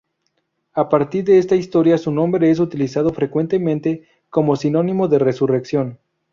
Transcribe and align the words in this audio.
A 0.73 0.89
partir 0.89 1.23
de 1.25 1.37
esta 1.37 1.55
historia 1.55 1.95
su 1.99 2.09
nombre 2.09 2.49
es 2.49 2.59
utilizado 2.59 3.13
frecuentemente 3.13 4.07
como 4.31 4.55
sinónimo 4.55 5.07
de 5.07 5.19
resurrección. 5.19 5.99